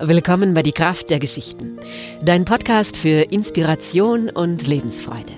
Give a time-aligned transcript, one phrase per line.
[0.00, 1.76] Willkommen bei Die Kraft der Geschichten,
[2.22, 5.32] dein Podcast für Inspiration und Lebensfreude.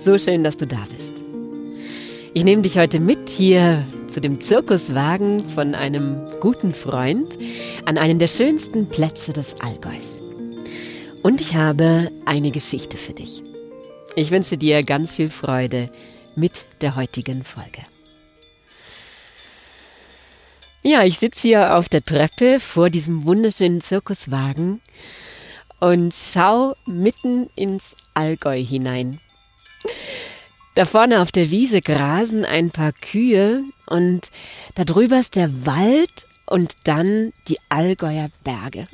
[0.00, 1.24] So schön, dass du da bist.
[2.32, 7.36] Ich nehme dich heute mit hier zu dem Zirkuswagen von einem guten Freund
[7.86, 10.22] an einen der schönsten Plätze des Allgäus.
[11.24, 13.42] Und ich habe eine Geschichte für dich.
[14.14, 15.90] Ich wünsche dir ganz viel Freude
[16.36, 17.82] mit der heutigen Folge.
[20.82, 24.80] Ja, ich sitze hier auf der Treppe vor diesem wunderschönen Zirkuswagen
[25.80, 29.20] und schau mitten ins Allgäu hinein.
[30.76, 34.30] Da vorne auf der Wiese grasen ein paar Kühe und
[34.76, 38.86] da drüber ist der Wald und dann die Allgäuer Berge.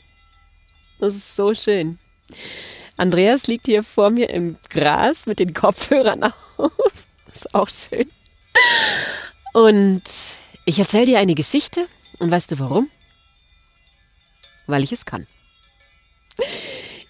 [1.00, 1.98] Das ist so schön.
[2.96, 6.22] Andreas liegt hier vor mir im Gras mit den Kopfhörern
[6.56, 6.72] auf.
[7.26, 8.10] Das ist auch schön.
[9.52, 10.02] Und
[10.64, 11.86] ich erzähle dir eine Geschichte
[12.18, 12.88] und weißt du warum?
[14.66, 15.26] Weil ich es kann.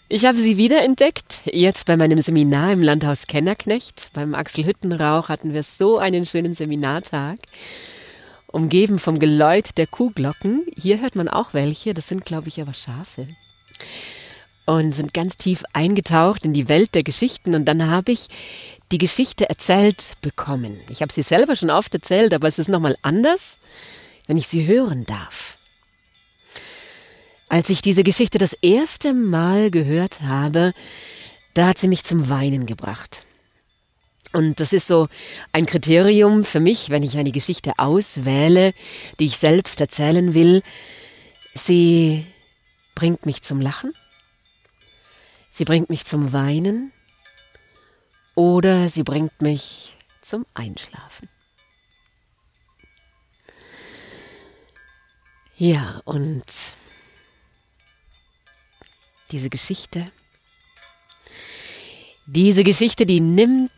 [0.08, 4.10] Ich habe sie wiederentdeckt, jetzt bei meinem Seminar im Landhaus Kennerknecht.
[4.12, 7.38] Beim Axel Hüttenrauch hatten wir so einen schönen Seminartag,
[8.47, 10.66] umgeben vom Geläut der Kuhglocken.
[10.77, 13.27] Hier hört man auch welche, das sind, glaube ich, aber Schafe.
[14.66, 17.54] Und sind ganz tief eingetaucht in die Welt der Geschichten.
[17.54, 18.28] Und dann habe ich
[18.92, 20.80] die Geschichte erzählt bekommen.
[20.88, 23.58] Ich habe sie selber schon oft erzählt, aber es ist nochmal anders,
[24.26, 25.58] wenn ich sie hören darf.
[27.48, 30.72] Als ich diese Geschichte das erste Mal gehört habe,
[31.52, 33.22] da hat sie mich zum Weinen gebracht.
[34.32, 35.08] Und das ist so
[35.52, 38.74] ein Kriterium für mich, wenn ich eine Geschichte auswähle,
[39.20, 40.62] die ich selbst erzählen will.
[41.54, 42.26] Sie
[42.96, 43.92] bringt mich zum Lachen.
[45.56, 46.91] Sie bringt mich zum Weinen
[48.34, 51.28] oder sie bringt mich zum Einschlafen.
[55.56, 56.42] Ja, und
[59.30, 60.10] diese Geschichte,
[62.27, 63.70] diese Geschichte, die nimmt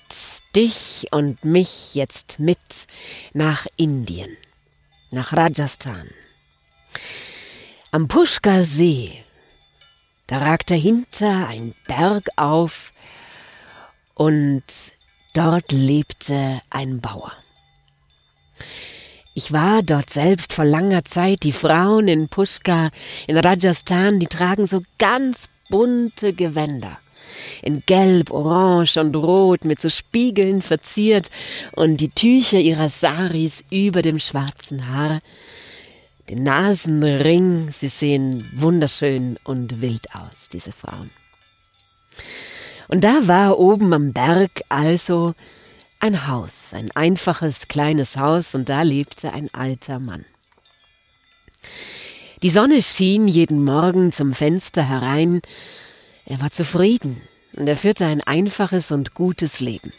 [0.54, 2.86] dich und mich jetzt mit
[3.34, 4.34] nach Indien,
[5.10, 6.08] nach Rajasthan.
[7.90, 9.25] Am Pushkar See,
[10.26, 12.92] da ragt dahinter ein Berg auf,
[14.14, 14.64] und
[15.34, 17.32] dort lebte ein Bauer.
[19.34, 21.42] Ich war dort selbst vor langer Zeit.
[21.42, 22.90] Die Frauen in Pushkar,
[23.26, 26.98] in Rajasthan, die tragen so ganz bunte Gewänder.
[27.60, 31.30] In Gelb, Orange und Rot mit so Spiegeln verziert
[31.72, 35.20] und die Tücher ihrer Saris über dem schwarzen Haar.
[36.28, 41.10] Den Nasenring, sie sehen wunderschön und wild aus, diese Frauen.
[42.88, 45.34] Und da war oben am Berg also
[46.00, 50.24] ein Haus, ein einfaches kleines Haus, und da lebte ein alter Mann.
[52.42, 55.42] Die Sonne schien jeden Morgen zum Fenster herein,
[56.26, 57.20] er war zufrieden
[57.56, 59.92] und er führte ein einfaches und gutes Leben.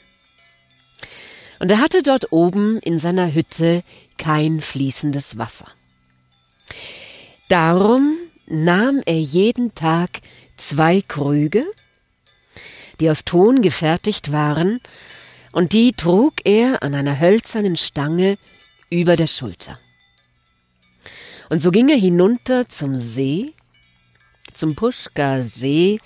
[1.59, 3.83] Und er hatte dort oben in seiner Hütte
[4.17, 5.67] kein fließendes Wasser.
[7.49, 10.21] Darum nahm er jeden Tag
[10.57, 11.65] zwei Krüge
[12.99, 14.79] die aus Ton gefertigt waren,
[15.51, 18.37] und die trug er an einer hölzernen Stange
[18.89, 19.79] über der Schulter.
[21.49, 23.53] Und so ging er hinunter zum See,
[24.53, 25.99] zum Puschka-See,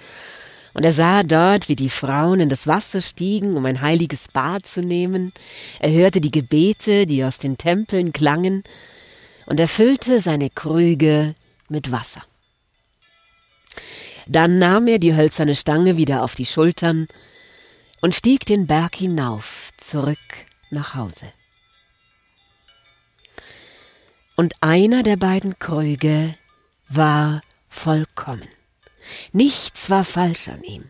[0.73, 4.65] und er sah dort, wie die Frauen in das Wasser stiegen, um ein heiliges Bad
[4.65, 5.33] zu nehmen.
[5.79, 8.63] Er hörte die Gebete, die aus den Tempeln klangen,
[9.45, 11.35] und er füllte seine Krüge
[11.69, 12.23] mit Wasser.
[14.27, 17.07] Dann nahm er die hölzerne Stange wieder auf die Schultern
[18.01, 20.17] und stieg den Berg hinauf, zurück
[20.69, 21.31] nach Hause.
[24.35, 26.35] Und einer der beiden Krüge
[26.87, 28.47] war vollkommen.
[29.31, 30.85] Nichts war falsch an ihm.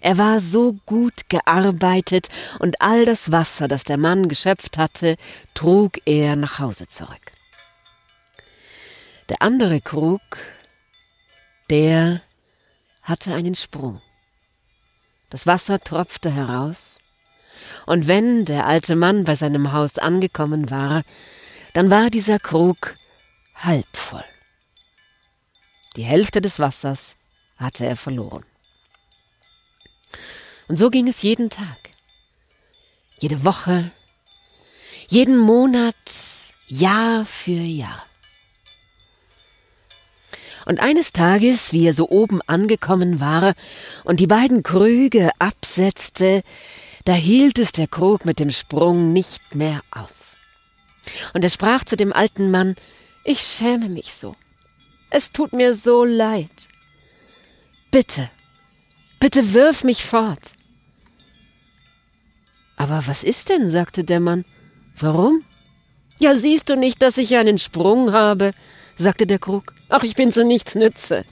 [0.00, 2.28] Er war so gut gearbeitet,
[2.58, 5.16] und all das Wasser, das der Mann geschöpft hatte,
[5.54, 7.33] trug er nach Hause zurück.
[9.28, 10.20] Der andere Krug
[11.70, 12.20] der
[13.02, 14.00] hatte einen Sprung.
[15.30, 16.98] Das Wasser tropfte heraus,
[17.86, 21.02] und wenn der alte Mann bei seinem Haus angekommen war,
[21.74, 22.94] dann war dieser Krug
[23.54, 24.24] halb voll.
[25.96, 27.16] Die Hälfte des Wassers
[27.56, 28.44] hatte er verloren.
[30.68, 31.78] Und so ging es jeden Tag,
[33.18, 33.90] jede Woche,
[35.08, 35.94] jeden Monat,
[36.68, 38.02] Jahr für Jahr.
[40.66, 43.54] Und eines Tages, wie er so oben angekommen war
[44.04, 46.42] und die beiden Krüge absetzte,
[47.04, 50.36] da hielt es der Krug mit dem Sprung nicht mehr aus.
[51.34, 52.76] Und er sprach zu dem alten Mann,
[53.24, 54.34] ich schäme mich so.
[55.10, 56.50] Es tut mir so leid.
[57.90, 58.30] Bitte,
[59.20, 60.54] bitte wirf mich fort.
[62.76, 63.68] Aber was ist denn?
[63.68, 64.44] sagte der Mann.
[64.96, 65.42] Warum?
[66.18, 68.52] Ja, siehst du nicht, dass ich einen Sprung habe?
[68.96, 69.72] sagte der Krug.
[69.96, 71.24] Ach, ich bin zu nichts nütze.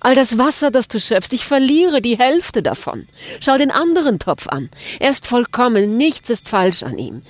[0.00, 3.06] All das Wasser, das du schöpfst, ich verliere die Hälfte davon.
[3.40, 4.70] Schau den anderen Topf an.
[4.98, 7.22] Er ist vollkommen, nichts ist falsch an ihm.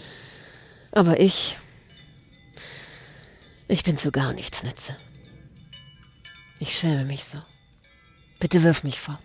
[0.93, 1.59] Aber ich.
[3.69, 4.97] Ich bin zu gar nichts nütze.
[6.59, 7.37] Ich schäme mich so.
[8.41, 9.19] Bitte wirf mich fort.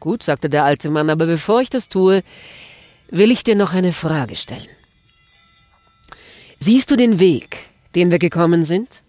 [0.00, 2.24] Gut, sagte der alte Mann, aber bevor ich das tue,
[3.10, 4.66] will ich dir noch eine Frage stellen.
[6.58, 7.58] Siehst du den Weg,
[7.94, 9.03] den wir gekommen sind?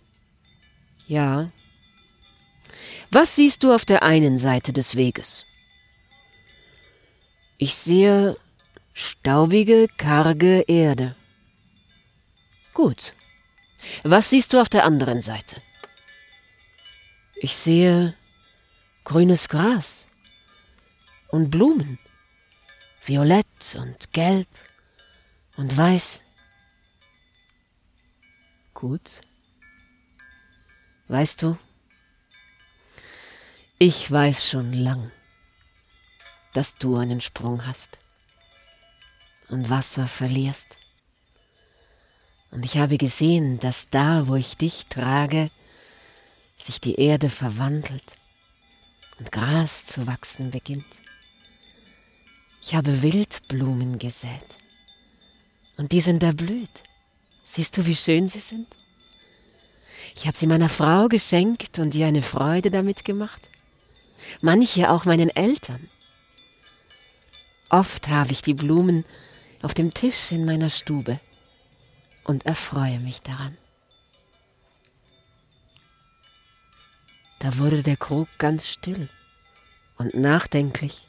[1.07, 1.51] Ja.
[3.11, 5.45] Was siehst du auf der einen Seite des Weges?
[7.57, 8.37] Ich sehe
[8.93, 11.15] staubige, karge Erde.
[12.73, 13.13] Gut.
[14.03, 15.61] Was siehst du auf der anderen Seite?
[17.35, 18.15] Ich sehe
[19.03, 20.05] grünes Gras
[21.27, 21.99] und Blumen,
[23.05, 24.47] violett und gelb
[25.57, 26.23] und weiß.
[28.73, 29.21] Gut.
[31.07, 31.57] Weißt du,
[33.77, 35.11] ich weiß schon lang,
[36.53, 37.99] dass du einen Sprung hast
[39.49, 40.77] und Wasser verlierst.
[42.49, 45.51] Und ich habe gesehen, dass da, wo ich dich trage,
[46.57, 48.15] sich die Erde verwandelt
[49.19, 50.85] und Gras zu wachsen beginnt.
[52.63, 54.57] Ich habe Wildblumen gesät
[55.77, 56.81] und die sind erblüht.
[57.43, 58.67] Siehst du, wie schön sie sind?
[60.15, 63.41] Ich habe sie meiner Frau geschenkt und ihr eine Freude damit gemacht.
[64.41, 65.87] Manche auch meinen Eltern.
[67.69, 69.03] Oft habe ich die Blumen
[69.61, 71.19] auf dem Tisch in meiner Stube
[72.23, 73.57] und erfreue mich daran.
[77.39, 79.09] Da wurde der Krug ganz still
[79.97, 81.05] und nachdenklich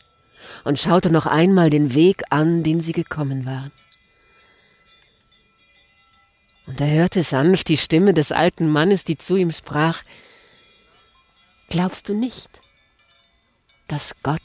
[0.64, 3.72] und schaute noch einmal den Weg an, den sie gekommen waren.
[6.66, 10.02] Und er hörte sanft die Stimme des alten Mannes, die zu ihm sprach,
[11.68, 12.60] Glaubst du nicht,
[13.88, 14.40] dass Gott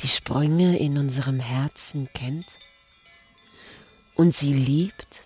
[0.00, 2.46] die Sprünge in unserem Herzen kennt
[4.14, 5.24] und sie liebt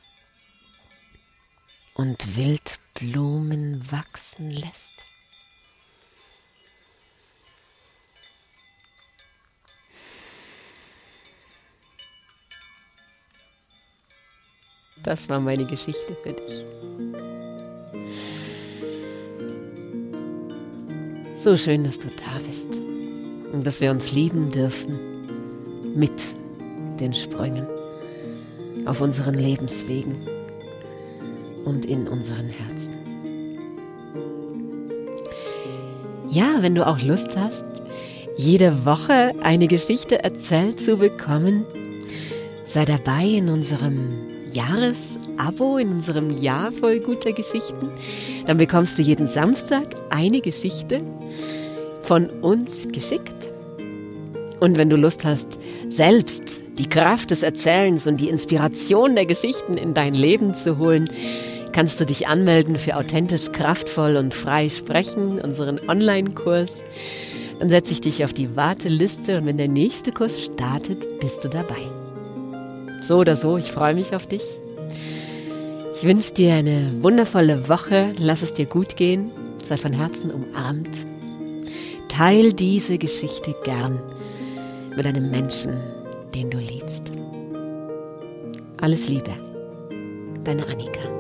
[1.95, 5.05] und Wildblumen wachsen lässt?
[15.07, 16.65] Das war meine Geschichte für dich.
[21.41, 22.77] So schön, dass du da bist
[23.53, 24.99] und dass wir uns lieben dürfen
[25.95, 26.11] mit
[26.99, 27.69] den Sprüngen
[28.87, 30.17] auf unseren Lebenswegen
[31.65, 32.95] und in unseren Herzen.
[36.31, 37.65] Ja, wenn du auch Lust hast,
[38.37, 41.65] jede Woche eine Geschichte erzählt zu bekommen,
[42.65, 47.91] sei dabei in unserem Jahresabo in unserem Jahr voll guter Geschichten.
[48.47, 51.03] Dann bekommst du jeden Samstag eine Geschichte
[52.03, 53.53] von uns geschickt.
[54.59, 55.59] Und wenn du Lust hast,
[55.91, 61.11] selbst die Kraft des Erzählens und die Inspiration der Geschichten in dein Leben zu holen,
[61.73, 66.83] kannst du dich anmelden für authentisch, kraftvoll und frei sprechen, unseren Online-Kurs.
[67.59, 71.49] Dann setze ich dich auf die Warteliste und wenn der nächste Kurs startet, bist du
[71.49, 71.96] dabei.
[73.07, 74.43] So oder so, ich freue mich auf dich.
[75.95, 78.13] Ich wünsche dir eine wundervolle Woche.
[78.19, 79.31] Lass es dir gut gehen.
[79.63, 80.91] Sei von Herzen umarmt.
[82.09, 84.01] Teil diese Geschichte gern
[84.97, 85.75] mit einem Menschen,
[86.35, 87.13] den du liebst.
[88.81, 89.31] Alles Liebe.
[90.43, 91.16] Deine Annika.